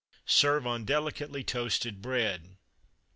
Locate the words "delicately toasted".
0.83-2.01